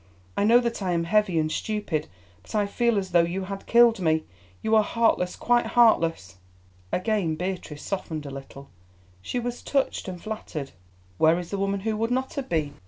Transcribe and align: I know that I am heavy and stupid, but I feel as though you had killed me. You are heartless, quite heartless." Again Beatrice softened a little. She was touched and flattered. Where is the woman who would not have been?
I 0.35 0.45
know 0.45 0.59
that 0.61 0.81
I 0.81 0.93
am 0.93 1.03
heavy 1.03 1.37
and 1.37 1.51
stupid, 1.51 2.07
but 2.41 2.55
I 2.55 2.65
feel 2.65 2.97
as 2.97 3.11
though 3.11 3.21
you 3.21 3.43
had 3.43 3.67
killed 3.67 3.99
me. 3.99 4.23
You 4.63 4.73
are 4.75 4.81
heartless, 4.81 5.35
quite 5.35 5.67
heartless." 5.67 6.37
Again 6.91 7.35
Beatrice 7.35 7.83
softened 7.83 8.25
a 8.25 8.31
little. 8.31 8.67
She 9.21 9.37
was 9.37 9.61
touched 9.61 10.07
and 10.07 10.19
flattered. 10.19 10.71
Where 11.19 11.37
is 11.37 11.51
the 11.51 11.59
woman 11.59 11.81
who 11.81 11.95
would 11.97 12.09
not 12.09 12.33
have 12.33 12.49
been? 12.49 12.79